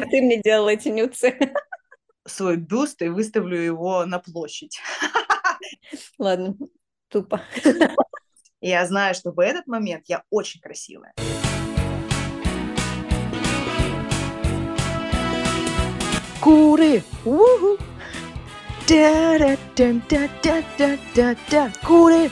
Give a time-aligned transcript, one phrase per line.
[0.00, 1.38] Ты мне делала эти нюцы.
[2.26, 4.80] Свой бюст и выставлю его на площадь.
[6.18, 6.56] Ладно,
[7.08, 7.40] тупо.
[8.60, 11.12] Я знаю, что в этот момент я очень красивая.
[16.40, 17.02] Куры!
[17.24, 17.78] Уху!
[18.88, 21.72] Да-да-да-да-да-да-да!
[21.84, 22.30] Куры!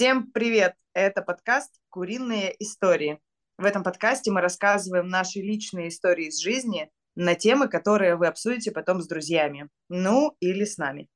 [0.00, 0.76] Всем привет!
[0.94, 3.20] Это подкаст «Куриные истории».
[3.58, 8.72] В этом подкасте мы рассказываем наши личные истории из жизни на темы, которые вы обсудите
[8.72, 9.68] потом с друзьями.
[9.90, 11.06] Ну, или с нами.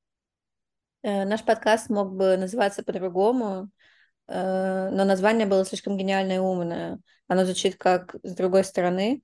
[1.03, 3.71] Э, наш подкаст мог бы называться по-другому,
[4.29, 6.99] э, но название было слишком гениальное и умное.
[7.27, 9.23] Оно звучит как «с другой стороны»,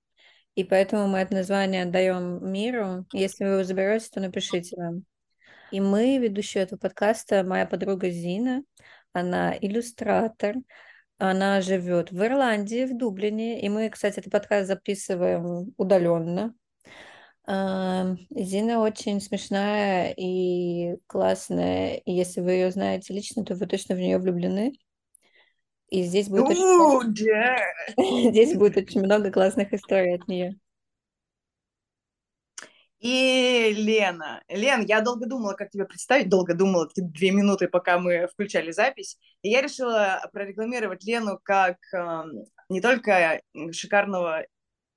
[0.54, 3.04] и поэтому мы это название отдаем миру.
[3.12, 5.04] Если вы его заберете, то напишите нам.
[5.70, 8.64] И мы, ведущие этого подкаста, моя подруга Зина,
[9.12, 10.56] она иллюстратор,
[11.18, 16.54] она живет в Ирландии, в Дублине, и мы, кстати, этот подкаст записываем удаленно.
[17.46, 23.98] Зина очень смешная и классная, и если вы ее знаете лично, то вы точно в
[23.98, 24.72] нее влюблены.
[25.88, 26.62] И здесь будет, очень...
[28.30, 30.54] здесь будет очень много классных историй от нее.
[33.00, 34.42] И Лена.
[34.48, 39.18] Лен, я долго думала, как тебя представить, долго думала, две минуты, пока мы включали запись.
[39.42, 42.22] И я решила прорекламировать Лену как э,
[42.68, 43.40] не только
[43.72, 44.44] шикарного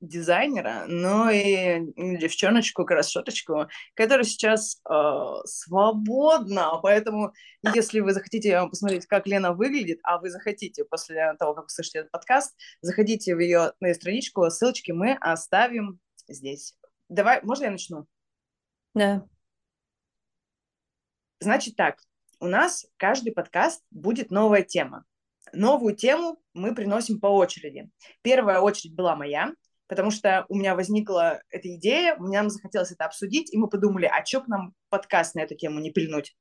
[0.03, 4.93] дизайнера, но и девчоночку, красоточку, которая сейчас э,
[5.45, 6.77] свободна.
[6.81, 7.33] Поэтому,
[7.73, 12.11] если вы захотите посмотреть, как Лена выглядит, а вы захотите после того, как услышите этот
[12.11, 16.75] подкаст, заходите в ее, на ее страничку, ссылочки мы оставим здесь.
[17.09, 18.05] Давай, можно я начну?
[18.93, 19.25] Да.
[21.39, 21.99] Значит так,
[22.39, 25.05] у нас каждый подкаст будет новая тема.
[25.51, 27.89] Новую тему мы приносим по очереди.
[28.21, 29.53] Первая очередь была моя,
[29.87, 34.25] потому что у меня возникла эта идея, мне захотелось это обсудить, и мы подумали, а
[34.25, 36.35] что к нам подкаст на эту тему не пильнуть?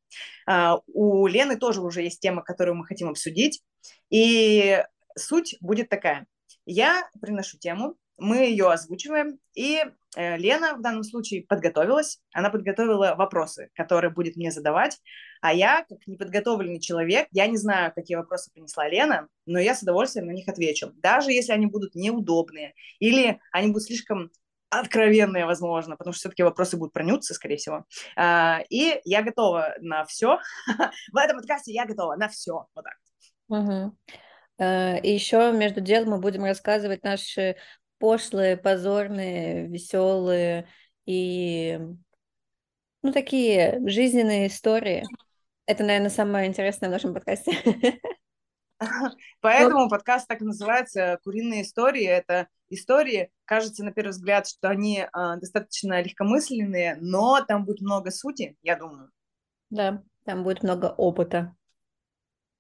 [0.47, 3.63] А, у Лены тоже уже есть тема, которую мы хотим обсудить,
[4.11, 4.83] и
[5.17, 6.27] суть будет такая.
[6.65, 9.85] Я приношу тему, мы ее озвучиваем, и
[10.17, 15.01] э, Лена в данном случае подготовилась, она подготовила вопросы, которые будет мне задавать,
[15.41, 19.83] а я, как неподготовленный человек, я не знаю, какие вопросы принесла Лена, но я с
[19.83, 24.31] удовольствием на них отвечу, даже если они будут неудобные, или они будут слишком
[24.71, 27.85] откровенные, возможно, потому что все-таки вопросы будут про нюцы, скорее всего.
[28.17, 30.39] А, и я готова на все.
[31.13, 32.67] В этом подкасте я готова на все.
[32.75, 32.97] Вот так.
[33.49, 33.97] Угу.
[34.59, 37.57] И еще между делом мы будем рассказывать наши
[38.03, 40.67] пошлые, позорные, веселые
[41.07, 41.79] и
[43.01, 45.05] ну, такие жизненные истории.
[45.67, 47.53] Это, наверное, самое интересное в нашем подкасте.
[49.41, 52.05] Поэтому подкаст так и называется «Куриные истории».
[52.05, 58.11] Это истории, кажется, на первый взгляд, что они э, достаточно легкомысленные, но там будет много
[58.11, 59.13] сути, я думаю.
[59.71, 61.55] Да, там будет много опыта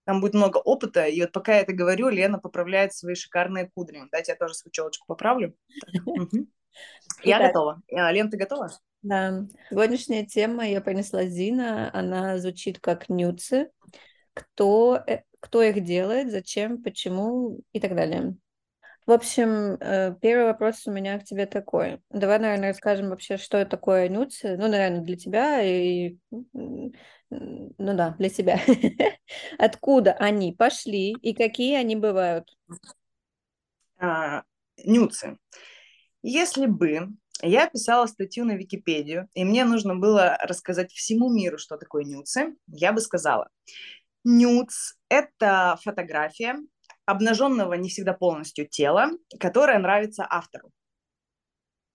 [0.04, 4.02] там будет много опыта, и вот пока я это говорю, Лена поправляет свои шикарные кудри.
[4.10, 5.54] Дайте я тоже свою челочку поправлю.
[7.22, 7.82] Я готова.
[7.92, 8.70] А, Лен, ты готова?
[9.02, 9.44] Да.
[9.68, 11.90] Сегодняшняя тема я принесла Зина.
[11.92, 13.70] Она звучит как нюцы.
[14.32, 18.36] Кто, э, кто их делает, зачем, почему и так далее.
[19.04, 22.00] В общем, э, первый вопрос у меня к тебе такой.
[22.10, 24.56] Давай, наверное, расскажем вообще, что такое нюцы.
[24.56, 26.16] Ну, наверное, для тебя и
[27.78, 28.60] ну да, для себя.
[29.58, 32.48] Откуда они пошли и какие они бывают?
[33.98, 34.42] А,
[34.84, 35.38] нюцы.
[36.22, 37.08] Если бы
[37.40, 42.54] я писала статью на Википедию, и мне нужно было рассказать всему миру, что такое нюцы,
[42.66, 43.48] я бы сказала,
[44.24, 46.56] нюц– это фотография
[47.04, 49.10] обнаженного не всегда полностью тела,
[49.40, 50.70] которая нравится автору.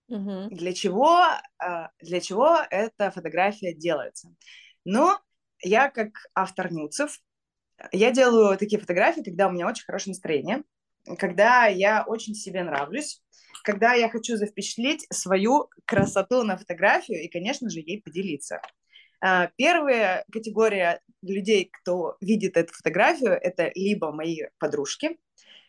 [0.08, 0.48] Угу.
[0.50, 1.22] Для чего,
[1.58, 4.34] а, для чего эта фотография делается?
[4.84, 5.20] Но
[5.62, 7.20] я как автор нюцев,
[7.92, 10.62] я делаю такие фотографии, когда у меня очень хорошее настроение,
[11.18, 13.22] когда я очень себе нравлюсь,
[13.62, 18.60] когда я хочу запечатлеть свою красоту на фотографию и, конечно же, ей поделиться.
[19.20, 25.18] А, первая категория людей, кто видит эту фотографию, это либо мои подружки,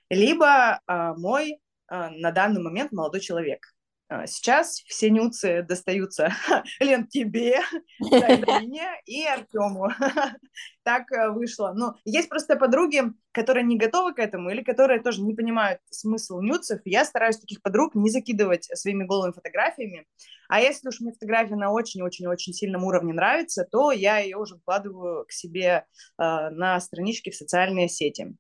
[0.09, 3.73] либо а, мой а, на данный момент молодой человек.
[4.11, 6.33] А, сейчас все нюцы достаются,
[6.79, 7.59] Лен, тебе,
[7.99, 9.89] мне и Артему.
[10.83, 11.73] так э, вышло.
[11.75, 16.41] Но есть просто подруги, которые не готовы к этому или которые тоже не понимают смысл
[16.41, 16.81] нюцев.
[16.85, 20.07] Я стараюсь таких подруг не закидывать своими голыми фотографиями.
[20.47, 25.25] А если уж мне фотография на очень-очень-очень сильном уровне нравится, то я ее уже вкладываю
[25.25, 25.85] к себе
[26.17, 28.35] э, на странички в социальные сети.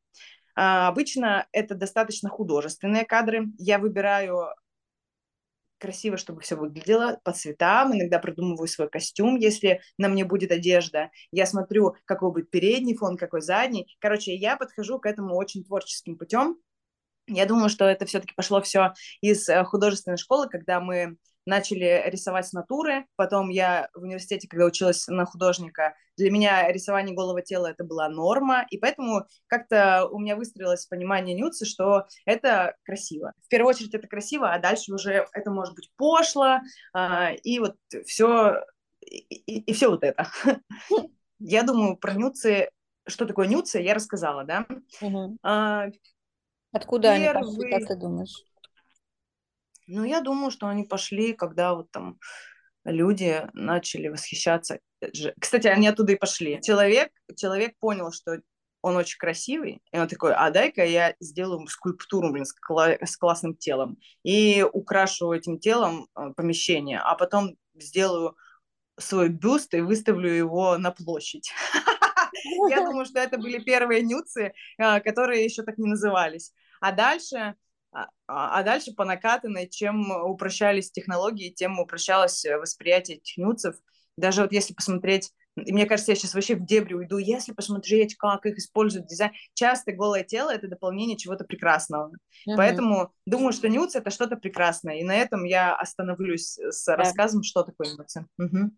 [0.55, 3.49] А, обычно это достаточно художественные кадры.
[3.59, 4.47] Я выбираю
[5.79, 7.95] красиво, чтобы все выглядело по цветам.
[7.95, 11.11] Иногда придумываю свой костюм, если на мне будет одежда.
[11.31, 13.95] Я смотрю, какой будет передний фон, какой задний.
[13.99, 16.57] Короче, я подхожу к этому очень творческим путем.
[17.27, 21.17] Я думаю, что это все-таки пошло все из э, художественной школы, когда мы
[21.49, 23.05] начали рисовать натуры.
[23.15, 28.09] Потом я в университете, когда училась на художника, для меня рисование голого тела это была
[28.09, 33.33] норма, и поэтому как-то у меня выстроилось понимание нюцы, что это красиво.
[33.43, 36.59] В первую очередь это красиво, а дальше уже это может быть пошло,
[36.93, 37.75] а, и вот
[38.05, 38.61] все,
[39.01, 40.29] и, и, и все вот это.
[41.39, 42.69] Я думаю, про нюцы,
[43.07, 44.65] что такое нюцы, я рассказала, да?
[45.01, 45.37] Угу.
[45.41, 45.87] А,
[46.71, 47.41] Откуда первый...
[47.41, 48.43] они пошли, как ты думаешь?
[49.91, 52.19] Ну, я думаю, что они пошли, когда вот там
[52.85, 54.79] люди начали восхищаться.
[55.39, 56.61] Кстати, они оттуда и пошли.
[56.61, 58.39] Человек, человек понял, что
[58.81, 63.17] он очень красивый, и он такой, а дай-ка я сделаю скульптуру, блин, с, кла- с
[63.17, 68.37] классным телом, и украшу этим телом э, помещение, а потом сделаю
[68.97, 71.51] свой бюст и выставлю его на площадь.
[72.69, 76.53] Я думаю, что это были первые нюцы, э, которые еще так не назывались.
[76.79, 77.55] А дальше
[77.91, 83.75] а, а, а дальше по накатанной, чем упрощались технологии, тем упрощалось э, восприятие этих нюцев.
[84.15, 88.15] Даже вот если посмотреть, и мне кажется, я сейчас вообще в дебри уйду, если посмотреть,
[88.15, 92.11] как их используют в дизайне, часто голое тело— это дополнение чего-то прекрасного.
[92.47, 92.55] Uh-huh.
[92.55, 94.99] Поэтому думаю, что нюц— это что-то прекрасное.
[94.99, 96.95] И на этом я остановлюсь с yeah.
[96.95, 98.25] рассказом, что такое нюцы.
[98.39, 98.69] Uh-huh.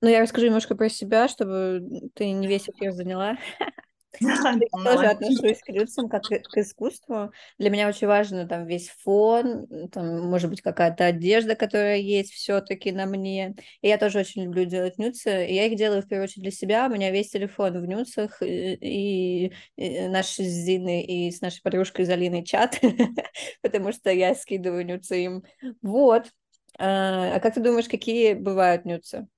[0.00, 3.36] Ну, я расскажу немножко про себя, чтобы ты не весь эфир заняла.
[4.20, 7.32] Я тоже отношусь к люцам как к искусству.
[7.58, 12.92] Для меня очень важно там весь фон, там, может быть, какая-то одежда, которая есть все-таки
[12.92, 13.54] на мне.
[13.80, 15.46] И я тоже очень люблю делать нюцы.
[15.46, 16.86] И я их делаю в первую очередь для себя.
[16.86, 21.62] У меня весь телефон в нюцах, и, и, и наш с Зиной и с нашей
[21.62, 22.80] подружкой Залиной чат,
[23.62, 25.44] потому что я скидываю нюцы им.
[25.82, 26.26] Вот.
[26.78, 29.28] А, а как ты думаешь, какие бывают нюцы?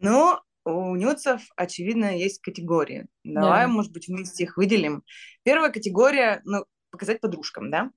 [0.00, 3.06] Ну, у нюцев, очевидно, есть категории.
[3.22, 3.68] Давай, да.
[3.68, 5.04] может быть, вместе их выделим.
[5.42, 7.90] Первая категория, ну, показать подружкам, да?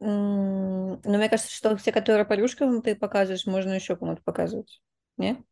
[0.00, 4.80] Ну, мне кажется, что все, которые подружкам ты показываешь, можно еще кому-то показывать.
[5.16, 5.42] Не?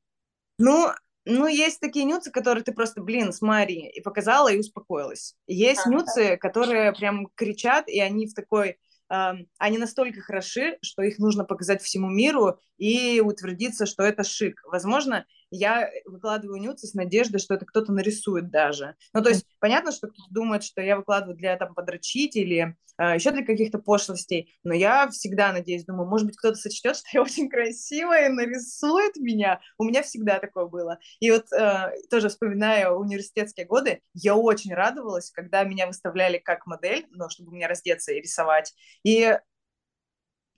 [0.58, 0.88] Ну,
[1.24, 5.34] ну, есть такие нюцы, которые ты просто, блин, смотри, и показала, и успокоилась.
[5.48, 6.36] Есть а, нюцы, да.
[6.36, 8.78] которые прям кричат, и они в такой
[9.08, 14.60] они настолько хороши, что их нужно показать всему миру и утвердиться, что это шик.
[14.64, 18.96] Возможно, я выкладываю нюцы с надеждой, что это кто-то нарисует даже.
[19.12, 22.74] Ну, то есть, понятно, что кто-то думает, что я выкладываю для там подрочить или э,
[22.98, 27.06] а, еще для каких-то пошлостей, но я всегда надеюсь, думаю, может быть, кто-то сочтет, что
[27.12, 29.60] я очень красивая и нарисует меня.
[29.78, 30.98] У меня всегда такое было.
[31.20, 37.06] И вот э, тоже вспоминая университетские годы, я очень радовалась, когда меня выставляли как модель,
[37.10, 38.74] ну, чтобы мне раздеться и рисовать.
[39.04, 39.38] И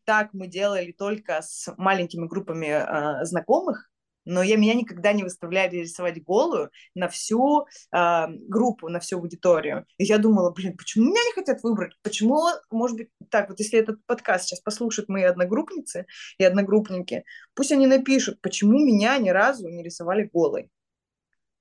[0.04, 3.90] так мы делали только с маленькими группами э, знакомых,
[4.28, 9.86] но я меня никогда не выставляли рисовать голую на всю э, группу, на всю аудиторию.
[9.96, 11.94] И я думала, блин, почему меня не хотят выбрать?
[12.02, 16.04] Почему, может быть, так вот, если этот подкаст сейчас послушают мои одногруппницы
[16.36, 20.70] и одногруппники, пусть они напишут, почему меня ни разу не рисовали голой.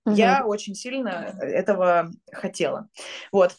[0.05, 0.15] Угу.
[0.15, 2.89] Я очень сильно этого хотела.
[3.31, 3.55] Вот.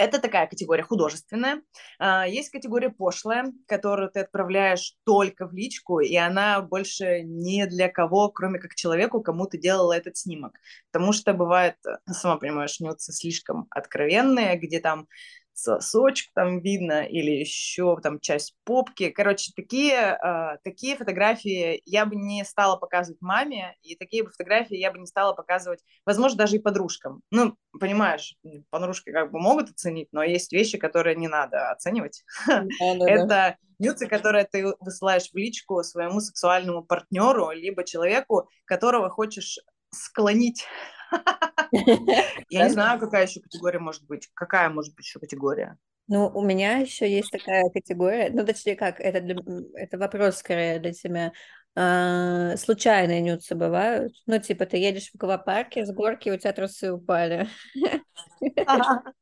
[0.00, 1.60] Это такая категория художественная.
[1.98, 7.90] А, есть категория пошлая, которую ты отправляешь только в личку, и она больше не для
[7.90, 10.54] кого, кроме как человеку, кому ты делала этот снимок.
[10.90, 15.06] Потому что бывает, сама понимаешь, нюцы слишком откровенные, где там
[15.52, 19.10] сосочек там видно или еще там часть попки.
[19.10, 24.76] Короче, такие, э, такие фотографии я бы не стала показывать маме, и такие бы фотографии
[24.76, 27.22] я бы не стала показывать, возможно, даже и подружкам.
[27.30, 28.36] Ну, понимаешь,
[28.70, 32.24] подружки как бы могут оценить, но есть вещи, которые не надо оценивать.
[32.80, 39.58] Это нюцы, которые ты высылаешь в личку своему сексуальному партнеру, либо человеку, которого хочешь
[39.92, 40.66] склонить
[42.50, 44.28] Я не знаю, какая еще категория может быть.
[44.34, 45.76] Какая может быть еще категория?
[46.08, 49.36] Ну, у меня еще есть такая категория, ну, точнее, как, это, для,
[49.74, 51.32] это вопрос скорее для тебя.
[51.76, 54.12] А, случайные нюцы бывают?
[54.26, 57.46] Ну, типа, ты едешь в аквапарке, с горки у тебя трусы упали.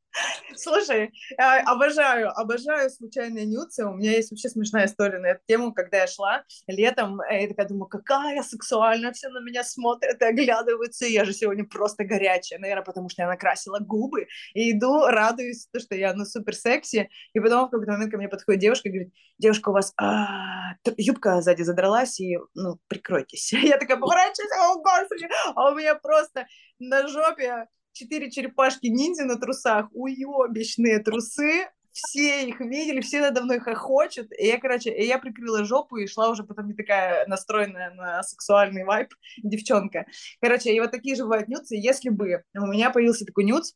[0.57, 3.85] Слушай, обожаю, обожаю случайные нюцы.
[3.85, 7.69] У меня есть вообще смешная история на эту тему, когда я шла летом, я такая
[7.69, 12.85] думаю, какая сексуальная, все на меня смотрят и оглядываются, я же сегодня просто горячая, наверное,
[12.85, 17.41] потому что я накрасила губы, и иду, радуюсь, то, что я, ну, супер секси, и
[17.41, 21.41] потом в какой-то момент ко мне подходит девушка и говорит, девушка, у вас а, юбка
[21.41, 23.53] сзади задралась, и, ну, прикройтесь.
[23.62, 26.47] Я такая поворачиваюсь, о, господи, а у меня просто
[26.79, 34.28] на жопе четыре черепашки-ниндзя на трусах, уебищные трусы, все их видели, все надо мной хохочут,
[34.38, 38.23] и я, короче, и я прикрыла жопу и шла уже потом не такая настроенная на
[38.23, 40.07] сексуальный вайп девчонка.
[40.40, 43.73] Короче, и вот такие же бывают нюцы, если бы у меня появился такой нюц,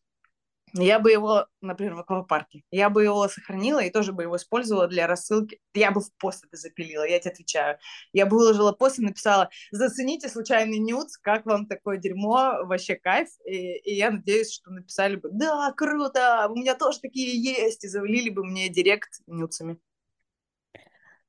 [0.75, 4.89] я бы его, например, в аквапарке, я бы его сохранила и тоже бы его использовала
[4.89, 5.61] для рассылки.
[5.75, 7.79] Я бы в пост это запилила, я тебе отвечаю.
[8.13, 13.29] Я бы выложила пост и написала, зацените случайный нюц, как вам такое дерьмо, вообще кайф.
[13.45, 17.89] И, и я надеюсь, что написали бы, да, круто, у меня тоже такие есть, и
[17.89, 19.79] завалили бы мне директ нюцами.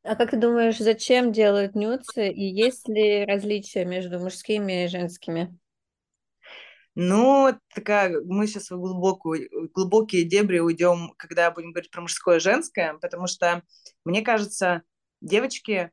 [0.04, 5.58] А как ты думаешь, зачем делают нюцы, и есть ли различия между мужскими и женскими?
[6.96, 12.40] Ну, такая, мы сейчас в глубокую, глубокие дебри уйдем, когда будем говорить про мужское и
[12.40, 13.64] женское, потому что,
[14.06, 14.84] мне кажется,
[15.20, 15.92] девочки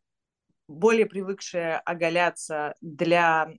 [0.69, 3.51] более привыкшие оголяться для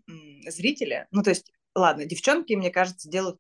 [0.48, 3.40] зрителя, ну, то есть, ладно, девчонки, мне кажется, делают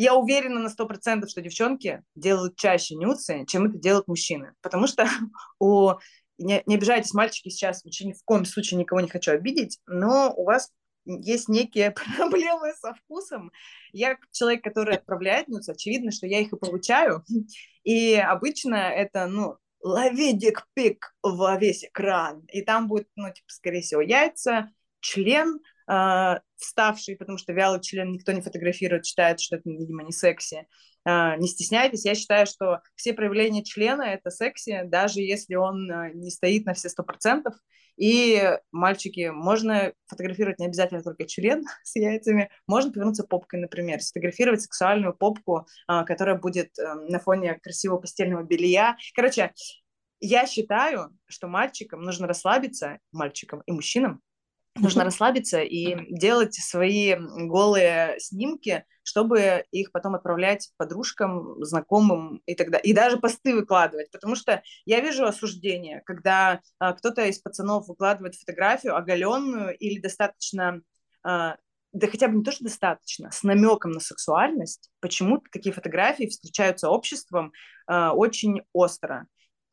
[0.00, 4.54] я уверена на сто процентов, что девчонки делают чаще нюцы, чем это делают мужчины.
[4.62, 5.06] Потому что
[5.60, 5.92] у...
[6.38, 10.32] Не, не обижайтесь, мальчики, сейчас вообще ни в коем случае никого не хочу обидеть, но
[10.34, 10.70] у вас
[11.04, 13.52] есть некие проблемы со вкусом.
[13.92, 17.24] Я человек, который отправляет нюц, очевидно, что я их и получаю.
[17.84, 22.44] И обычно это, ну, лови дикпик во весь экран.
[22.52, 28.12] И там будет, ну, типа, скорее всего, яйца, член, э, вставший, потому что вялый член
[28.12, 30.66] никто не фотографирует, считает, что это, видимо, не секси.
[31.04, 36.12] Э, не стесняйтесь, я считаю, что все проявления члена— это секси, даже если он э,
[36.14, 37.54] не стоит на все сто процентов.
[37.96, 44.62] И, мальчики, можно фотографировать не обязательно только член с яйцами, можно повернуться попкой, например, сфотографировать
[44.62, 48.96] сексуальную попку, а, которая будет на фоне красивого постельного белья.
[49.14, 49.52] Короче,
[50.20, 54.22] я считаю, что мальчикам нужно расслабиться, мальчикам и мужчинам,
[54.80, 62.70] Нужно расслабиться и делать свои голые снимки, чтобы их потом отправлять подружкам, знакомым и так
[62.70, 62.90] далее.
[62.90, 68.36] И даже посты выкладывать, потому что я вижу осуждение, когда а, кто-то из пацанов выкладывает
[68.36, 70.80] фотографию оголенную или достаточно
[71.22, 71.56] а,
[71.92, 76.88] да хотя бы не то, что достаточно, с намеком на сексуальность, почему такие фотографии встречаются
[76.88, 77.52] обществом
[77.88, 79.26] э, очень остро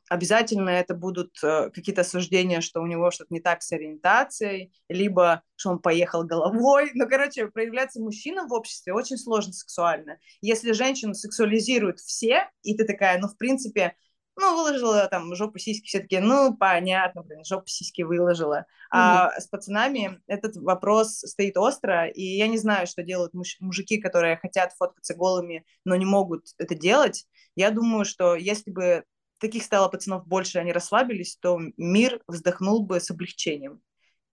[0.09, 5.43] обязательно это будут э, какие-то осуждения, что у него что-то не так с ориентацией, либо
[5.55, 6.91] что он поехал головой.
[6.97, 10.17] Ну, короче, проявляться мужчинам в обществе очень сложно сексуально.
[10.41, 13.95] Если женщину сексуализируют все, и ты такая, ну, в принципе,
[14.35, 18.59] ну, выложила там жопу сиськи, все таки ну, понятно, блин, жопу сиськи выложила.
[18.59, 18.65] Mm-hmm.
[18.91, 23.97] А с пацанами этот вопрос стоит остро, и я не знаю, что делают муж- мужики,
[23.97, 27.25] которые хотят фоткаться голыми, но не могут это делать.
[27.55, 29.03] Я думаю, что если бы
[29.39, 33.81] таких стало пацанов больше, они расслабились, то мир вздохнул бы с облегчением,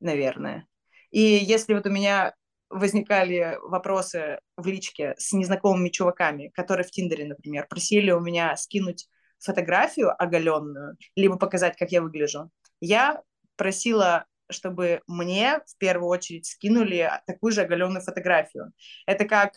[0.00, 0.66] наверное.
[1.10, 2.34] И если вот у меня
[2.70, 9.06] возникали вопросы в личке с незнакомыми чуваками, которые в Тиндере, например, просили у меня скинуть
[9.38, 13.22] фотографию оголенную, либо показать, как я выгляжу, я
[13.56, 18.72] просила чтобы мне в первую очередь скинули такую же оголенную фотографию.
[19.06, 19.54] Это как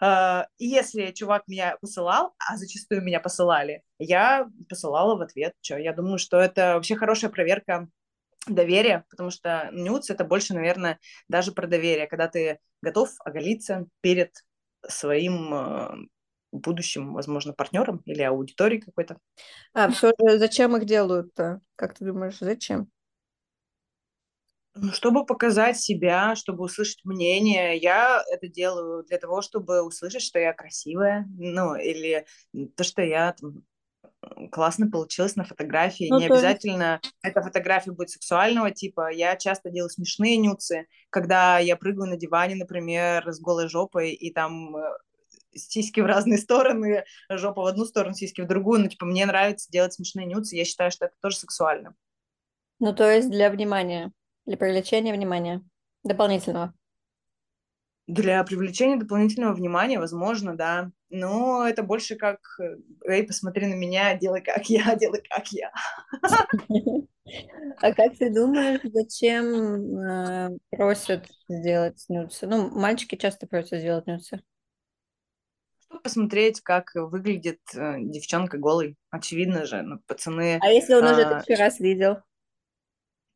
[0.00, 5.54] Uh, если чувак меня посылал, а зачастую меня посылали, я посылала в ответ.
[5.60, 5.76] Что?
[5.76, 7.88] Я думаю, что это вообще хорошая проверка
[8.46, 14.32] доверия, потому что нюц это больше, наверное, даже про доверие, когда ты готов оголиться перед
[14.86, 15.96] своим uh,
[16.52, 19.18] будущим, возможно, партнером или аудиторией какой-то.
[19.74, 21.60] А все же зачем их делают-то?
[21.76, 22.88] Как ты думаешь, зачем?
[24.80, 27.76] Ну, чтобы показать себя, чтобы услышать мнение.
[27.76, 32.26] Я это делаю для того, чтобы услышать, что я красивая, ну, или
[32.76, 33.64] то, что я там,
[34.50, 36.08] классно получилось на фотографии.
[36.10, 37.14] Ну, Не обязательно есть...
[37.22, 39.10] эта фотография будет сексуального типа.
[39.12, 44.32] Я часто делаю смешные нюцы, когда я прыгаю на диване, например, с голой жопой, и
[44.32, 44.82] там э,
[45.54, 48.80] сиськи в разные стороны, жопа в одну сторону, сиськи в другую.
[48.80, 51.94] Ну, типа, мне нравится делать смешные нюцы, я считаю, что это тоже сексуально.
[52.80, 54.12] Ну, то есть для внимания.
[54.48, 55.62] Для привлечения внимания
[56.04, 56.72] дополнительного.
[58.06, 60.90] Для привлечения дополнительного внимания, возможно, да.
[61.10, 62.38] Но это больше как
[63.04, 65.70] «Эй, посмотри на меня, делай как я, делай как я».
[67.82, 72.46] А как ты думаешь, зачем э, просят сделать нюцы?
[72.46, 74.42] Ну, мальчики часто просят сделать нюцы.
[75.84, 78.96] Чтобы посмотреть, как выглядит э, девчонка голой.
[79.10, 80.58] Очевидно же, ну, пацаны...
[80.62, 82.22] А если он уже а, тысячу раз видел?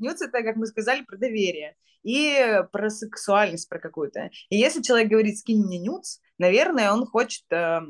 [0.02, 4.30] Нюц это, как мы сказали, про доверие и про сексуальность про какую-то.
[4.50, 7.80] И если человек говорит «скинь мне нюц», наверное, он хочет э,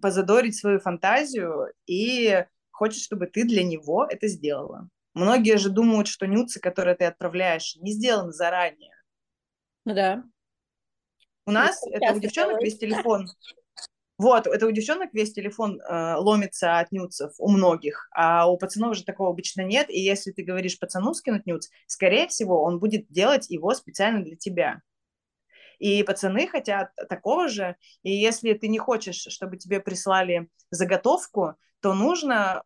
[0.00, 4.88] позадорить свою фантазию и хочет, чтобы ты для него это сделала.
[5.14, 8.94] Многие же думают, что нюцы, которые ты отправляешь, не сделаны заранее.
[9.84, 10.24] Ну да.
[11.46, 13.26] У нас это у девчонок весь телефон.
[14.22, 18.94] Вот, это у девчонок весь телефон э, ломится от нюцев, у многих, а у пацанов
[18.94, 23.08] же такого обычно нет, и если ты говоришь пацану скинуть нюц, скорее всего, он будет
[23.08, 24.80] делать его специально для тебя.
[25.80, 27.74] И пацаны хотят такого же,
[28.04, 32.62] и если ты не хочешь, чтобы тебе прислали заготовку, то нужно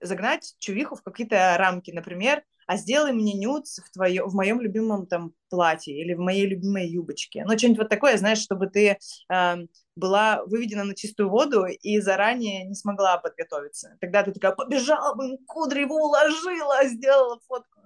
[0.00, 5.06] загнать чувиху в какие-то рамки, например, а сделай мне нюц в, твое, в моем любимом
[5.06, 7.44] там платье или в моей любимой юбочке.
[7.44, 8.96] Ну, что-нибудь вот такое, знаешь, чтобы ты
[9.30, 9.56] э,
[9.94, 13.98] была выведена на чистую воду и заранее не смогла подготовиться.
[14.00, 17.81] Тогда ты такая, побежала бы, кудри его уложила, сделала фотку.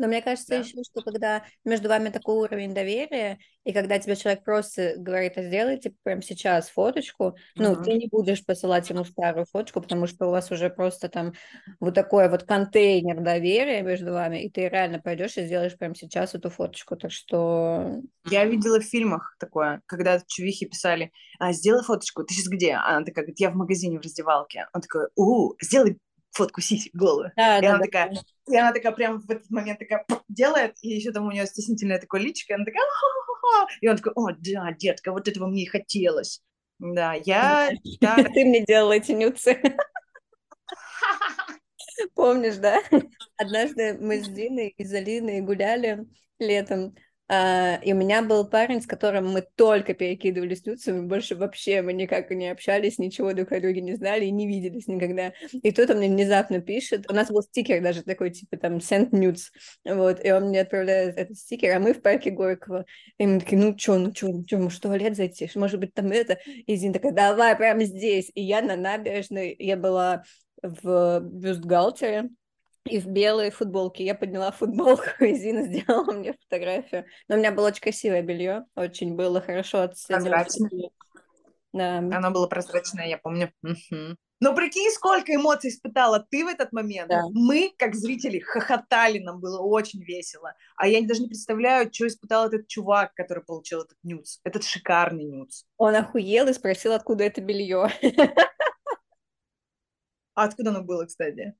[0.00, 0.56] Но мне кажется Да.
[0.56, 5.42] еще, что когда между вами такой уровень доверия, и когда тебе человек просто говорит, а
[5.42, 7.84] сделайте прямо сейчас фоточку, ну, Мгм.
[7.84, 11.34] ты не будешь посылать ему старую фоточку, потому что у вас уже просто там
[11.80, 16.34] вот такой вот контейнер доверия между вами, и ты реально пойдешь и сделаешь прямо сейчас
[16.34, 16.96] эту фоточку.
[16.96, 22.48] Так что Я видела в фильмах такое, когда чувихи писали, а, сделай фоточку, ты сейчас
[22.48, 22.72] где?
[22.74, 24.66] А Она такая, говорит, я в магазине в раздевалке.
[24.74, 25.98] Он такой, у, сделай
[26.32, 27.32] фотку сисек голую.
[27.36, 27.84] да, И да, она да.
[27.84, 28.12] такая,
[28.48, 31.98] и она такая прям в этот момент такая делает, и еще там у нее стеснительное
[31.98, 33.66] такое личико, и она такая, «Ха-ха-ха».
[33.80, 36.42] и он такой, о, да, детка, вот этого мне и хотелось.
[36.78, 37.70] Да, я
[38.00, 38.16] так...
[38.34, 39.60] Ты мне делала эти нюцы.
[42.14, 42.80] Помнишь, да?
[43.36, 46.06] Однажды мы с Диной и Залиной гуляли
[46.38, 46.94] летом,
[47.32, 52.30] и у меня был парень, с которым мы только перекидывались нюцами, больше вообще мы никак
[52.30, 55.32] не общались, ничего друг о друге не знали и не виделись никогда.
[55.52, 59.50] И он мне внезапно пишет, у нас был стикер даже такой, типа там send nudes,
[59.84, 62.84] вот, и он мне отправляет этот стикер, а мы в парке Горького.
[63.18, 65.94] И мы такие, ну чё, ну чё, ну чё, может, в туалет зайти, может быть,
[65.94, 66.38] там это?
[66.66, 68.30] И Зина такая, давай прямо здесь.
[68.34, 70.24] И я на набережной, я была
[70.62, 72.30] в бюстгальтере
[72.84, 74.04] и в белой футболке.
[74.04, 77.06] Я подняла футболку, и Зина сделала мне фотографию.
[77.28, 79.90] Но у меня было очень красивое белье, очень было хорошо.
[80.08, 80.90] Прозрачное.
[81.72, 81.98] Да.
[81.98, 83.52] Оно было прозрачное, я помню.
[84.42, 87.10] Но прикинь, сколько эмоций испытала ты в этот момент.
[87.10, 87.24] Да.
[87.30, 90.54] Мы, как зрители, хохотали, нам было очень весело.
[90.76, 95.24] А я даже не представляю, что испытал этот чувак, который получил этот нюц, этот шикарный
[95.24, 95.64] нюц.
[95.76, 97.90] Он охуел и спросил, откуда это белье.
[100.36, 101.54] А откуда оно было, кстати?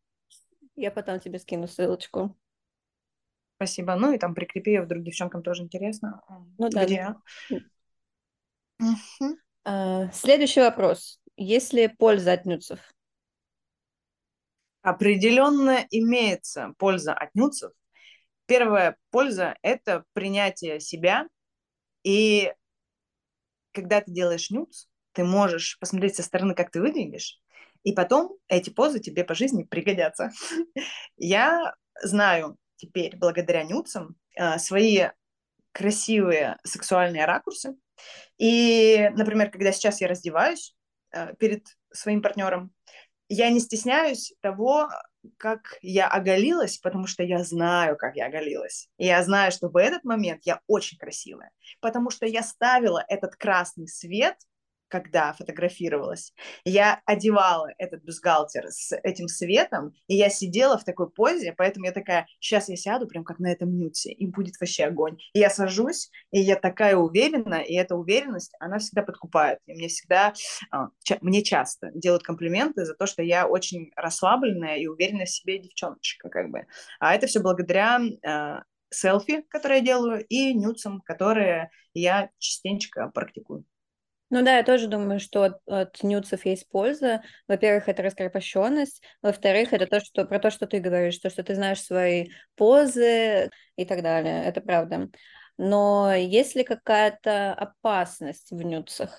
[0.76, 2.37] Я потом тебе скину ссылочку.
[3.56, 3.94] Спасибо.
[3.96, 6.22] Ну и там прикрепи ее вдруг девчонкам тоже интересно.
[6.59, 7.14] Ну да, Где?
[8.78, 9.37] Мгм.
[9.64, 11.20] А, Следующий вопрос.
[11.37, 12.80] Есть ли польза от нюцев?
[14.83, 17.72] Определенно имеется польза от нюцев.
[18.46, 21.28] Первая польза– это принятие себя.
[22.02, 22.52] И
[23.72, 27.38] когда ты делаешь нюц, ты можешь посмотреть со стороны, как ты выглядишь,
[27.82, 30.30] и потом эти позы тебе по жизни пригодятся.
[31.16, 35.08] Я знаю теперь, благодаря нюцам, э, свои
[35.72, 37.76] красивые сексуальные ракурсы.
[38.38, 40.74] И, например, когда сейчас я раздеваюсь
[41.12, 42.72] э, перед своим партнером,
[43.28, 44.88] я не стесняюсь того,
[45.36, 48.88] как я оголилась, потому что я знаю, как я оголилась.
[48.98, 53.86] Я знаю, что в этот момент я очень красивая, потому что я ставила этот красный
[53.86, 54.36] свет,
[54.90, 56.35] когда фотографировалась.
[56.64, 61.92] Я одевала этот бюстгальтер с этим светом, и я сидела в такой позе, поэтому я
[61.92, 65.16] такая, сейчас я сяду прям как на этом нюте, и будет вообще огонь.
[65.33, 69.61] И я сажусь, и я такая уверена, и эта уверенность, она всегда подкупает.
[69.66, 70.35] И мне всегда,
[70.70, 70.88] а,
[71.20, 76.29] мне часто делают комплименты за то, что я очень расслабленная и уверенная в себе девчоночка,
[76.29, 76.66] как бы.
[76.98, 83.64] А это все благодаря а, селфи, которые я делаю, и нюцам, которые я частенько практикую.
[84.30, 87.20] Ну да, я тоже думаю, что от, от нюцев есть польза.
[87.48, 89.02] Во-первых, это раскрепощенность.
[89.22, 93.50] Во-вторых, это то, что про то, что ты говоришь, то, что ты знаешь свои позы
[93.74, 94.44] и так далее.
[94.44, 95.08] Это правда.
[95.58, 99.10] Но есть ли какая-то опасность в нюцах?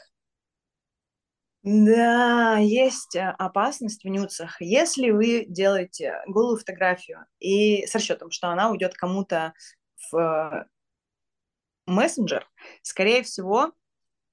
[1.63, 4.59] Да, есть а, опасность в нюцах.
[4.61, 9.53] Если вы делаете голую фотографию и с расчетом, что она уйдет кому-то
[10.09, 10.65] в э,
[11.85, 12.49] мессенджер,
[12.81, 13.73] скорее всего,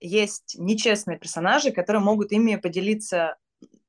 [0.01, 3.37] есть нечестные персонажи, которые могут ими поделиться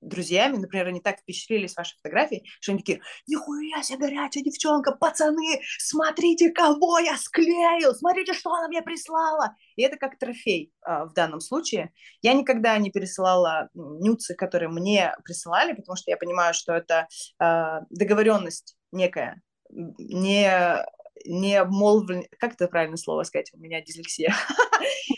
[0.01, 5.61] друзьями, например, они так впечатлились вашей фотографией, что они такие, нихуя себе горячая девчонка, пацаны,
[5.77, 9.55] смотрите, кого я склеил, смотрите, что она мне прислала.
[9.75, 11.91] И это как трофей а, в данном случае.
[12.21, 17.81] Я никогда не пересылала нюцы, которые мне присылали, потому что я понимаю, что это а,
[17.89, 20.85] договоренность некая, не
[21.25, 22.23] не обмолвлен...
[22.39, 23.51] Как это правильное слово сказать?
[23.53, 24.33] У меня дислексия.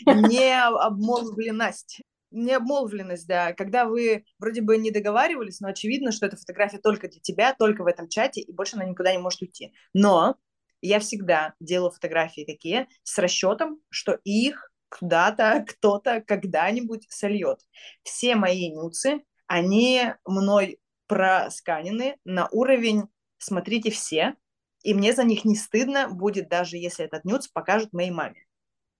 [0.06, 6.78] Не обмолвленность необмолвленность, да, когда вы вроде бы не договаривались, но очевидно, что эта фотография
[6.78, 9.72] только для тебя, только в этом чате, и больше она никуда не может уйти.
[9.92, 10.36] Но
[10.80, 17.60] я всегда делаю фотографии такие с расчетом, что их куда-то кто-то когда-нибудь сольет.
[18.02, 23.04] Все мои нюцы, они мной просканены на уровень
[23.38, 24.34] «смотрите все»,
[24.82, 28.46] и мне за них не стыдно будет, даже если этот нюц покажут моей маме.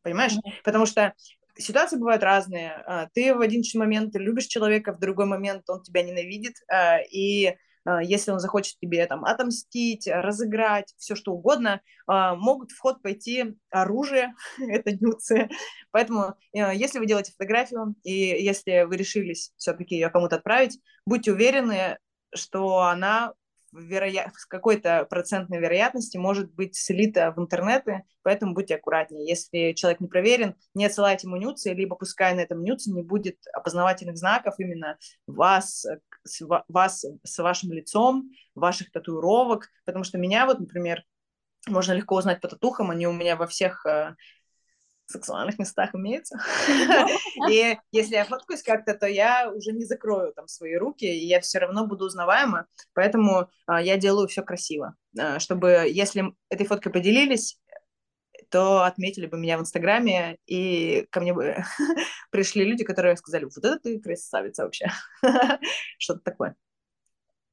[0.02, 0.32] Понимаешь?
[0.32, 0.62] Mm-hmm.
[0.64, 1.14] Потому что
[1.56, 2.82] ситуации бывают разные.
[2.86, 7.54] А, ты в один момент любишь человека, в другой момент он тебя ненавидит, а, и
[7.84, 13.56] а, если он захочет тебе там отомстить, разыграть, все что угодно, могут в ход пойти
[13.70, 15.48] оружие, это нюцы.
[15.90, 21.98] Поэтому, если вы делаете фотографию, и если вы решились все-таки ее кому-то отправить, будьте уверены,
[22.34, 23.34] что она
[23.72, 24.32] вероя...
[24.36, 29.26] с какой-то процентной вероятности может быть слита в интернеты, поэтому будьте аккуратнее.
[29.26, 33.38] Если человек не проверен, не отсылайте ему нюцы, либо пускай на этом нюце не будет
[33.52, 35.86] опознавательных знаков именно вас,
[36.24, 41.04] с, вас с вашим лицом, ваших татуировок, потому что меня вот, например,
[41.68, 44.16] можно легко узнать по татухам, они у меня во всех э,
[45.06, 46.38] сексуальных местах имеется.
[47.50, 51.40] И если я фоткаюсь как-то, то я уже не закрою там свои руки, и я
[51.40, 52.66] все равно буду узнаваема.
[52.94, 57.58] Поэтому а, я делаю все красиво, а, чтобы, если этой фоткой поделились,
[58.50, 61.56] то отметили бы меня в Инстаграме, и ко мне бы
[62.30, 64.88] пришли люди, которые сказали, вот это ты красавица вообще.
[65.98, 66.56] Что-то такое.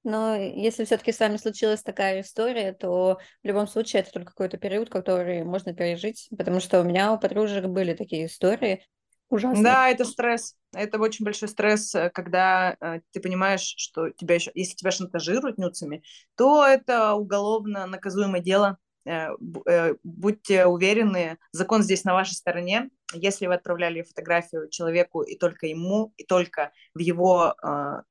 [0.04, 4.58] Но если все-таки с вами случилась такая история, то в любом случае это только какой-то
[4.58, 8.86] период, который можно пережить, потому что у меня у подружек были такие истории.
[9.30, 9.64] Ужасно.
[9.64, 10.56] Да, это стресс.
[10.74, 15.60] Это очень большой стресс, э, когда э, ты понимаешь, что тебя еще, если тебя шантажируют
[15.60, 16.02] нюцами,
[16.36, 18.80] то это уголовно наказуемое дело.
[19.06, 19.30] Э,
[19.68, 22.90] э, будьте уверены, закон здесь на вашей стороне.
[23.14, 28.02] Если вы отправляли фотографию человеку и только ему, и только в его э,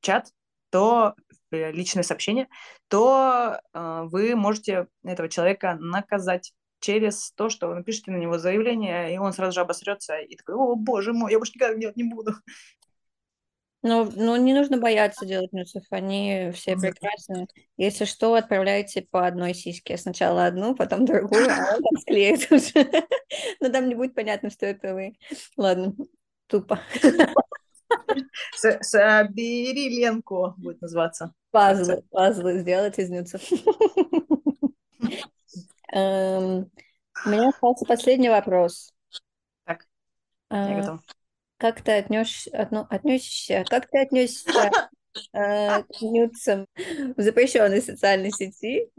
[0.00, 0.30] чат,
[0.70, 1.14] то
[1.50, 2.48] э, личное сообщение,
[2.88, 9.14] то э, вы можете этого человека наказать через то, что вы напишите на него заявление,
[9.14, 12.04] и он сразу же обосрется и такой, о, боже мой, я больше никогда делать не
[12.04, 12.32] буду.
[13.82, 17.46] Ну, ну, не нужно бояться делать нюцев, они все прекрасные.
[17.78, 19.96] Если что, отправляйте по одной сиське.
[19.96, 22.72] Сначала одну, потом другую, а он там склеит уже.
[23.60, 25.14] Но там не будет понятно, что это вы.
[25.56, 25.94] Ладно,
[26.46, 26.80] тупо.
[28.54, 31.34] Собери Ленку будет называться.
[31.50, 33.42] Пазлы, пазлы сделать из нюцев.
[35.92, 36.70] Эм,
[37.26, 38.92] у меня остался последний вопрос.
[39.64, 39.86] Так,
[40.50, 41.02] я э, готова.
[41.56, 44.70] Как ты отнесешься, как ты отнесешься
[45.32, 46.66] э, к нюцам
[47.16, 48.90] в запрещенной социальной сети?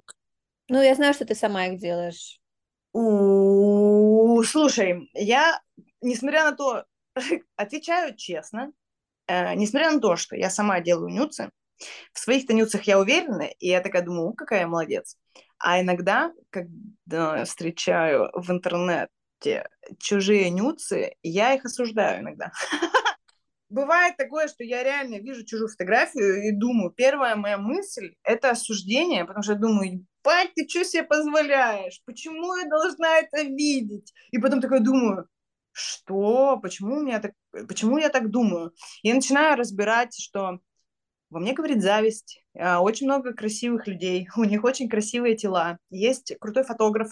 [0.67, 2.39] Ну, я знаю, что ты сама их делаешь.
[4.43, 5.61] Слушай, я,
[6.01, 6.85] несмотря на то,
[7.55, 8.73] отвечаю честно,
[9.27, 11.49] несмотря на то, что я сама делаю нюцы,
[12.13, 15.17] в своих-то нюцах я уверена, и я такая думаю, какая я молодец.
[15.57, 19.67] А иногда, когда встречаю в интернете
[19.99, 22.51] чужие нюцы, я их осуждаю иногда.
[23.69, 29.23] Бывает такое, что я реально вижу чужую фотографию и думаю, первая моя мысль– это осуждение,
[29.23, 32.01] потому что я думаю, бать, ты что себе позволяешь?
[32.05, 34.13] Почему я должна это видеть?
[34.31, 35.29] И потом такой думаю,
[35.71, 37.33] что, почему, у меня так,
[37.67, 38.73] почему я так думаю?
[39.03, 40.59] И начинаю разбирать, что
[41.31, 42.43] во мне говорит зависть.
[42.57, 45.79] А, очень много красивых людей, у них очень красивые тела.
[45.89, 47.11] Есть крутой фотограф,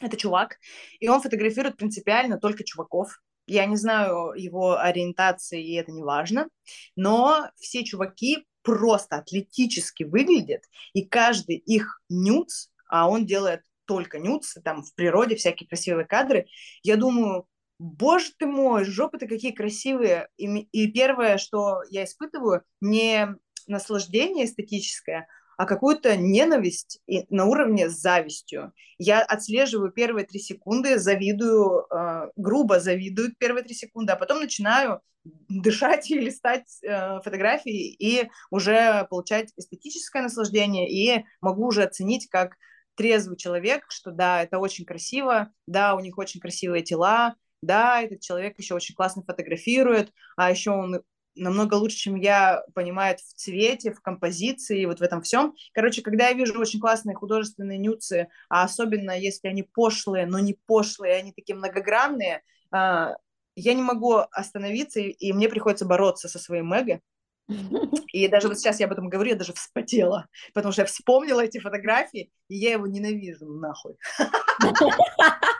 [0.00, 0.56] это чувак,
[0.98, 3.20] и он фотографирует принципиально только чуваков.
[3.46, 6.48] Я не знаю его ориентации, и это не важно,
[6.94, 14.54] но все чуваки просто атлетически выглядят, и каждый их нюц, а он делает только нюц,
[14.62, 16.46] там в природе всякие красивые кадры,
[16.82, 17.46] я думаю,
[17.80, 20.28] боже ты мой, жопы-то какие красивые.
[20.36, 23.34] И, и первое, что я испытываю, не
[23.66, 28.72] наслаждение эстетическое, а какую-то ненависть на уровне с завистью.
[28.98, 35.00] Я отслеживаю первые три секунды, завидую, э, грубо завидую первые три секунды, а потом начинаю
[35.48, 42.56] дышать и листать э, фотографии и уже получать эстетическое наслаждение и могу уже оценить как
[42.94, 48.20] трезвый человек, что да, это очень красиво, да, у них очень красивые тела, да, этот
[48.20, 51.02] человек еще очень классно фотографирует, а еще он
[51.36, 55.54] намного лучше, чем я, понимает в цвете, в композиции, вот в этом всем.
[55.72, 60.58] Короче, когда я вижу очень классные художественные нюцы, а особенно если они пошлые, но не
[60.66, 63.16] пошлые, они такие многогранные, а,
[63.56, 67.00] я не могу остановиться, и мне приходится бороться со своим эго.
[68.12, 71.40] И даже вот сейчас я об этом говорю, я даже вспотела, потому что я вспомнила
[71.40, 73.96] эти фотографии, и я его ненавижу нахуй.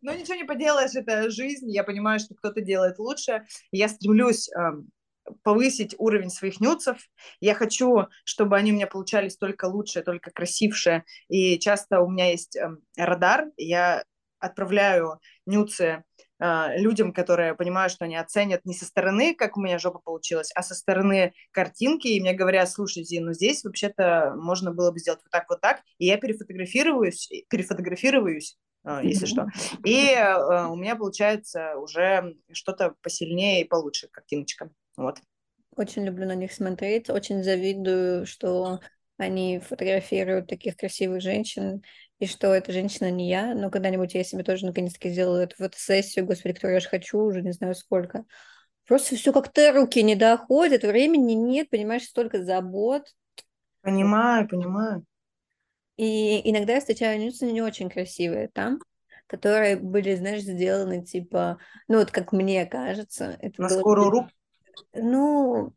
[0.00, 1.70] Но ничего не поделаешь, это жизнь.
[1.70, 3.44] Я понимаю, что кто-то делает лучше.
[3.70, 4.72] Я стремлюсь э,
[5.42, 6.98] повысить уровень своих нюцев.
[7.40, 11.04] Я хочу, чтобы они у меня получались только лучше, только красивше.
[11.28, 13.46] И часто у меня есть э, радар.
[13.56, 14.04] Я
[14.38, 16.04] отправляю нюцы
[16.38, 20.50] э, людям, которые понимают, что они оценят не со стороны, как у меня жопа получилась,
[20.54, 24.98] а со стороны картинки, и мне говорят, слушай, Зин, ну здесь вообще-то можно было бы
[24.98, 28.58] сделать вот так, вот так, и я перефотографируюсь, перефотографируюсь,
[29.02, 29.46] если что.
[29.84, 34.70] И э, у меня получается уже что-то посильнее и получше картиночка.
[34.96, 35.18] Вот.
[35.76, 38.80] Очень люблю на них смотреть, очень завидую, что
[39.18, 41.82] они фотографируют таких красивых женщин,
[42.18, 46.24] и что эта женщина не я, но когда-нибудь я себе тоже наконец-таки сделаю эту фотосессию,
[46.24, 48.24] господи, которую я же хочу, уже не знаю сколько.
[48.86, 53.02] Просто все как-то руки не доходят, времени нет, понимаешь, столько забот.
[53.82, 55.04] Понимаю, понимаю.
[55.96, 58.80] И иногда я встречаю нюцы не очень красивые там,
[59.26, 63.36] которые были, знаешь, сделаны типа, ну вот как мне кажется.
[63.40, 64.30] Это На скорую руку?
[64.92, 65.72] Ну,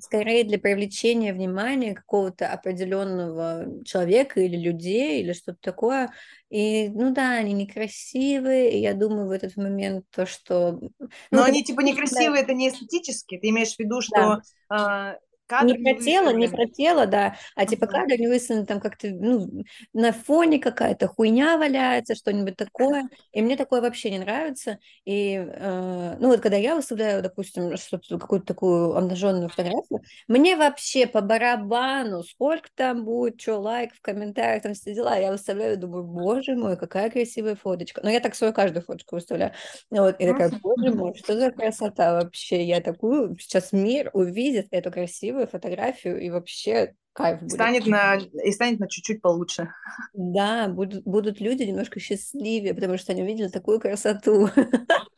[0.00, 6.10] скорее для привлечения внимания какого-то определенного человека или людей, или что-то такое.
[6.48, 10.78] И, ну да, они некрасивые, и я думаю в этот момент то, что...
[10.98, 15.74] Ну, Но они типа некрасивые, это не эстетически, ты имеешь в виду, что да кадр
[15.74, 19.48] не про тело, не про тело, да, а типа кадр не выставлен там как-то, ну,
[19.92, 26.16] на фоне какая-то хуйня валяется, что-нибудь такое, и мне такое вообще не нравится, и, э,
[26.18, 32.22] ну, вот когда я выставляю, допустим, что-то, какую-то такую обнаженную фотографию, мне вообще по барабану,
[32.22, 36.76] сколько там будет, что, лайк в комментариях, там все дела, я выставляю, думаю, боже мой,
[36.76, 39.52] какая красивая фоточка, но я так свою каждую фоточку выставляю,
[39.90, 44.90] вот, и такая, боже мой, что за красота вообще, я такую, сейчас мир увидит эту
[44.90, 47.52] красивую красивую фотографию, и вообще кайф будет.
[47.52, 49.72] Станет на, и станет на чуть-чуть получше.
[50.12, 54.48] Да, будут, будут люди немножко счастливее, потому что они увидели такую красоту.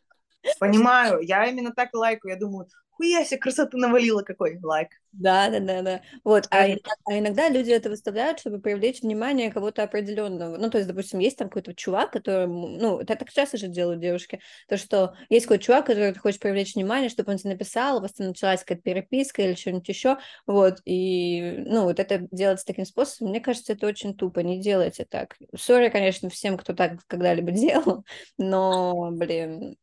[0.59, 4.89] Понимаю, я именно так лайкаю, я думаю, хуя себе красоту навалила какой лайк.
[5.13, 6.03] Да, да, да, да.
[6.25, 6.67] Вот, а,
[7.05, 10.57] а иногда люди это выставляют, чтобы привлечь внимание кого-то определенного.
[10.59, 14.01] Ну, то есть, допустим, есть там какой-то чувак, который, ну, это так часто же делают
[14.01, 17.97] девушки, то, что есть какой-то чувак, который ты хочешь привлечь внимание, чтобы он тебе написал,
[17.99, 22.67] у вас там началась какая-то переписка или что-нибудь еще, вот, и, ну, вот это делается
[22.67, 25.37] таким способом, мне кажется, это очень тупо, не делайте так.
[25.57, 28.05] Сори, конечно, всем, кто так когда-либо делал,
[28.37, 29.77] но, блин,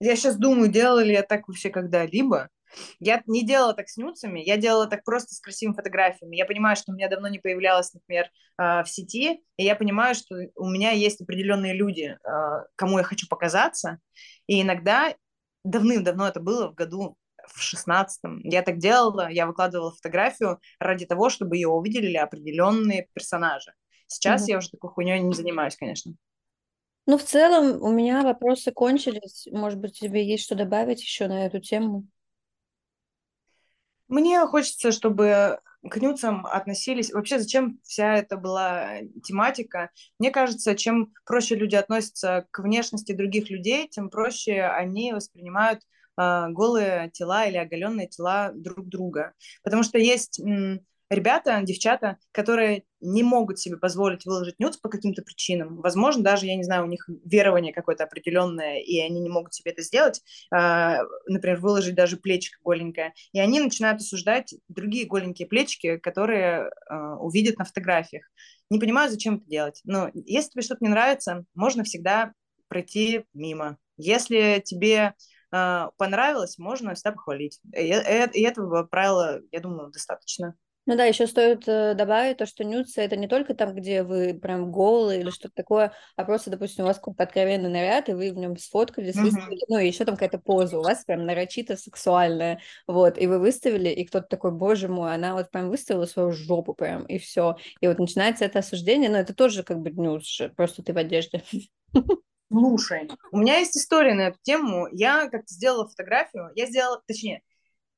[0.00, 2.48] я сейчас думаю, делала ли я так вообще когда-либо.
[2.98, 6.36] Я не делала так с нюцами, я делала так просто с красивыми фотографиями.
[6.36, 8.28] Я понимаю, что у меня давно не появлялась, например,
[8.58, 13.04] а, в сети, и я понимаю, что у меня есть определенные люди, а, кому я
[13.04, 13.98] хочу показаться,
[14.46, 15.14] и иногда,
[15.64, 21.30] давным-давно это было, в году в шестнадцатом, я так делала, я выкладывала фотографию ради того,
[21.30, 23.72] чтобы ее увидели определенные персонажи.
[24.08, 24.50] Сейчас mm-hmm.
[24.50, 26.14] я уже такой хуйней не занимаюсь, конечно.
[27.06, 29.46] Ну, в целом, у меня вопросы кончились.
[29.52, 32.04] Может быть, тебе есть что добавить еще на эту тему?
[34.08, 37.12] Мне хочется, чтобы к нюцам относились...
[37.12, 39.90] Вообще, зачем вся эта была тематика?
[40.18, 45.82] Мне кажется, чем проще люди относятся к внешности других людей, тем проще они воспринимают
[46.18, 49.32] э, голые тела или оголенные тела друг друга.
[49.62, 50.40] Потому что есть
[51.10, 55.80] ребята, девчата, которые не могут себе позволить выложить нюц по каким-то причинам.
[55.80, 59.72] Возможно, даже, я не знаю, у них верование какое-то определенное, и они не могут себе
[59.72, 60.22] это сделать,
[60.54, 63.12] э, например, выложить даже плечико голенькое.
[63.32, 68.24] И они начинают осуждать другие голенькие плечики, которые э, увидят на фотографиях.
[68.70, 69.80] Не понимаю, зачем это делать.
[69.84, 72.32] Но если тебе что-то не нравится, можно всегда
[72.68, 73.78] пройти мимо.
[73.96, 75.14] Если тебе
[75.52, 77.60] э, понравилось, можно всегда похвалить.
[77.72, 80.56] И, и этого правила, я думаю, достаточно.
[80.86, 84.34] Ну да, еще стоит э, добавить то, что нюцы это не только там, где вы
[84.34, 88.30] прям голые или что-то такое, а просто, допустим, у вас какой-то откровенный наряд, и вы
[88.30, 89.22] в нем сфоткались, mm-hmm.
[89.22, 93.40] выставили, ну и еще там какая-то поза у вас прям нарочито сексуальная, вот, и вы
[93.40, 97.56] выставили, и кто-то такой, боже мой, она вот прям выставила свою жопу прям, и все,
[97.80, 101.42] и вот начинается это осуждение, но это тоже как бы нюц, просто ты в одежде.
[102.48, 104.86] Слушай, у меня есть история на эту тему.
[104.92, 107.42] Я как-то сделала фотографию, я сделала, точнее,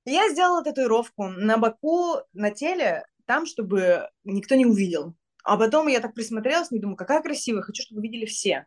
[0.04, 5.14] я сделала татуировку на боку, на теле, там, чтобы никто не увидел.
[5.44, 8.66] А потом я так присмотрелась, и думаю, какая красивая, хочу, чтобы видели все.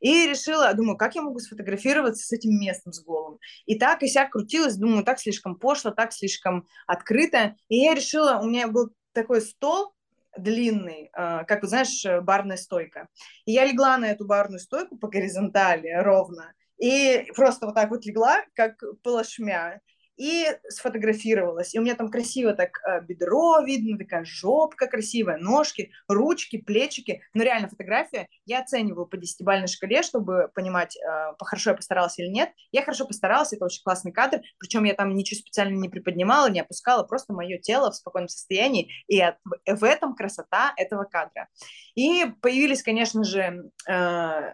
[0.00, 3.38] И решила, думаю, как я могу сфотографироваться с этим местом, с голым.
[3.66, 7.56] И так и сяк крутилась, думаю, так слишком пошло, так слишком открыто.
[7.68, 9.92] И я решила, у меня был такой стол
[10.36, 13.08] длинный, а, как, знаешь, барная стойка.
[13.44, 16.52] И я легла на эту барную стойку по горизонтали ровно.
[16.78, 19.80] И просто вот так вот легла, как плашмя
[20.18, 21.74] и сфотографировалась.
[21.74, 27.22] И у меня там красиво так э, бедро видно, такая жопка красивая, ножки, ручки, плечики.
[27.34, 32.28] Но реально фотография я оцениваю по десятибалльной шкале, чтобы понимать, э, хорошо я постаралась или
[32.28, 32.50] нет.
[32.72, 34.40] Я хорошо постаралась, это очень классный кадр.
[34.58, 38.90] Причем я там ничего специально не приподнимала, не опускала, просто мое тело в спокойном состоянии.
[39.06, 39.22] И
[39.66, 41.48] в этом красота этого кадра.
[41.94, 44.52] И появились, конечно же, э,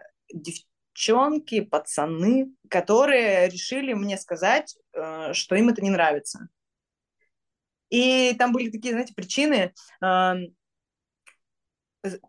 [0.95, 6.47] девчонки, пацаны, которые решили мне сказать, э, что им это не нравится.
[7.89, 9.73] И там были такие, знаете, причины.
[10.01, 10.33] Э,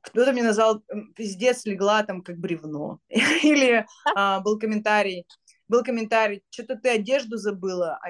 [0.02, 0.83] кто-то мне назвал
[1.14, 2.98] пиздец легла там как бревно.
[3.09, 5.26] Или а, был комментарий,
[5.68, 8.00] был комментарий, что-то ты одежду забыла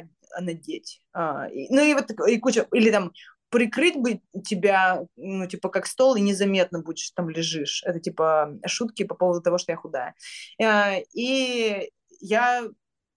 [0.41, 1.03] надеть.
[1.13, 3.13] А, ну и вот и куча, или там
[3.51, 7.83] прикрыть бы тебя, ну, типа, как стол, и незаметно будешь там лежишь.
[7.85, 10.15] Это, типа, шутки по поводу того, что я худая.
[10.63, 12.65] А, и я,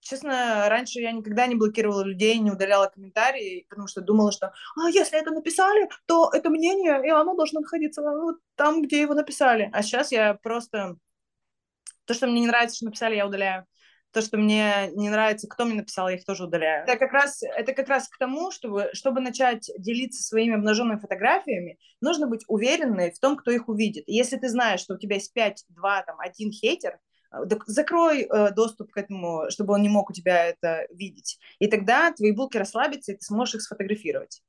[0.00, 4.88] честно, раньше я никогда не блокировала людей, не удаляла комментарии, потому что думала, что, а,
[4.90, 9.70] если это написали, то это мнение, и оно должно находиться вот там, где его написали.
[9.72, 10.96] А сейчас я просто...
[12.06, 13.66] То, что мне не нравится, что написали, я удаляю
[14.12, 16.84] то, что мне не нравится, кто мне написал, я их тоже удаляю.
[16.84, 21.78] Это как раз, это как раз к тому, чтобы, чтобы начать делиться своими обнаженными фотографиями,
[22.00, 24.04] нужно быть уверенной в том, кто их увидит.
[24.06, 26.98] если ты знаешь, что у тебя есть 5, 2, там, один хейтер,
[27.32, 31.38] э, закрой э, доступ к этому, чтобы он не мог у тебя это видеть.
[31.58, 34.42] И тогда твои булки расслабятся, и ты сможешь их сфотографировать.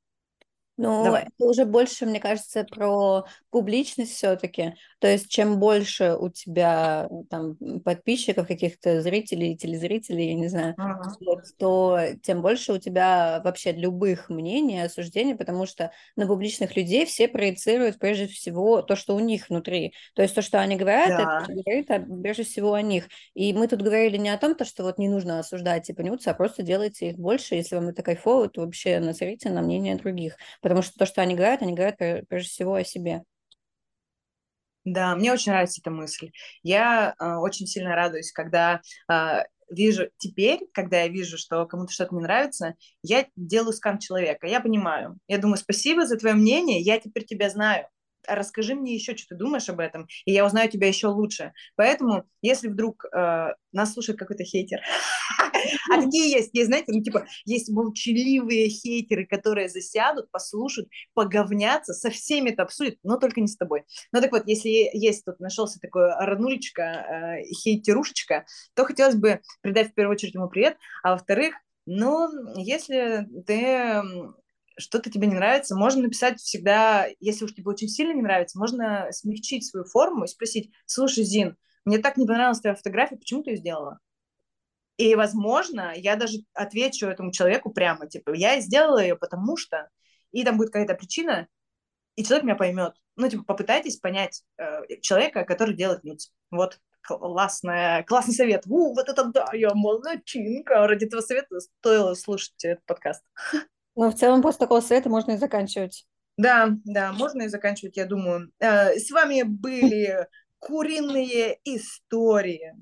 [0.78, 1.24] Ну, Давай.
[1.24, 4.74] это уже больше, мне кажется, про публичность все-таки.
[5.00, 11.12] То есть, чем больше у тебя там подписчиков, каких-то зрителей, телезрителей, я не знаю, ага.
[11.20, 17.04] вот, то тем больше у тебя вообще любых мнений, осуждений, потому что на публичных людей
[17.04, 19.92] все проецируют прежде всего то, что у них внутри.
[20.14, 21.42] То есть то, что они говорят, да.
[21.42, 23.08] это говорит а, прежде всего о них.
[23.34, 26.30] И мы тут говорили не о том, то, что вот не нужно осуждать и понються,
[26.30, 27.56] а просто делайте их больше.
[27.56, 31.34] Если вам это кайфово, то вообще насмотрите на мнение других потому что то, что они
[31.34, 33.22] говорят, они говорят прежде всего о себе.
[34.84, 36.32] Да, мне очень нравится эта мысль.
[36.62, 42.14] Я э, очень сильно радуюсь, когда э, вижу теперь, когда я вижу, что кому-то что-то
[42.14, 44.46] не нравится, я делаю скан человека.
[44.46, 45.18] Я понимаю.
[45.28, 47.86] Я думаю, спасибо за твое мнение, я теперь тебя знаю
[48.26, 51.52] расскажи мне еще, что ты думаешь об этом, и я узнаю тебя еще лучше.
[51.76, 54.80] Поэтому, если вдруг э, нас слушает какой-то хейтер,
[55.90, 62.10] а такие есть, есть, знаете, ну, типа, есть молчаливые хейтеры, которые засядут, послушают, поговнятся, со
[62.10, 63.84] всеми это обсудят, но только не с тобой.
[64.12, 69.90] Ну, так вот, если есть тут нашелся такой ранулечка, э, хейтерушечка, то хотелось бы передать
[69.90, 71.54] в первую очередь ему привет, а во-вторых,
[71.84, 74.12] ну, если ты
[74.78, 79.08] что-то тебе не нравится, можно написать всегда, если уж тебе очень сильно не нравится, можно
[79.10, 83.50] смягчить свою форму и спросить, слушай, Зин, мне так не понравилась твоя фотография, почему ты
[83.50, 83.98] ее сделала?
[84.96, 89.88] И, возможно, я даже отвечу этому человеку прямо, типа, я сделала ее потому что,
[90.30, 91.48] и там будет какая-то причина,
[92.14, 92.94] и человек меня поймет.
[93.16, 96.28] Ну, типа, попытайтесь понять э, человека, который делает нюц.
[96.50, 98.64] Вот, классная, классный совет.
[98.66, 100.86] У, вот это да, я молодчинка.
[100.86, 103.22] Ради этого совета стоило слушать этот подкаст.
[103.94, 106.06] Ну, в целом, после такого совета можно и заканчивать.
[106.36, 108.50] Да, да, можно и заканчивать, я думаю.
[108.58, 110.26] Э, с вами были
[110.58, 112.74] куриные истории.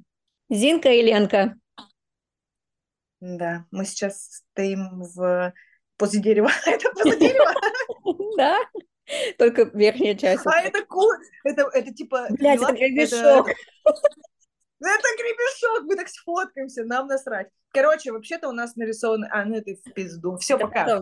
[0.49, 1.57] Зинка и Ленка.
[3.21, 5.53] Да, мы сейчас стоим в
[5.97, 6.51] поза дерева.
[6.67, 7.53] Это поза дерева?
[8.37, 8.57] Да,
[9.37, 10.47] только верхняя часть.
[10.47, 10.79] А это.
[11.45, 12.29] Это, это типа...
[12.31, 13.49] Блядь, это гребешок.
[14.81, 17.49] Это гребешок, мы так сфоткаемся, нам насрать.
[17.73, 19.29] Короче, вообще-то у нас нарисованы...
[19.31, 20.37] А, ну это в пизду.
[20.39, 21.01] Все, пока.